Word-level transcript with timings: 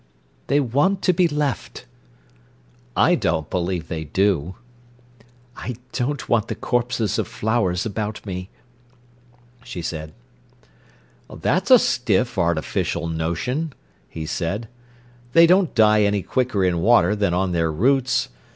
"They 0.47 0.59
want 0.59 1.03
to 1.03 1.13
be 1.13 1.27
left." 1.27 1.85
"I 2.97 3.13
don't 3.13 3.51
believe 3.51 3.87
they 3.87 4.03
do." 4.05 4.55
"I 5.55 5.75
don't 5.91 6.27
want 6.27 6.47
the 6.47 6.55
corpses 6.55 7.19
of 7.19 7.27
flowers 7.27 7.85
about 7.85 8.25
me," 8.25 8.49
she 9.63 9.83
said. 9.83 10.13
"That's 11.31 11.69
a 11.69 11.77
stiff, 11.77 12.39
artificial 12.39 13.07
notion," 13.07 13.73
he 14.09 14.25
said. 14.25 14.67
"They 15.33 15.45
don't 15.45 15.75
die 15.75 16.01
any 16.01 16.23
quicker 16.23 16.65
in 16.65 16.79
water 16.79 17.15
than 17.15 17.35
on 17.35 17.51
their 17.51 17.71
roots. 17.71 18.29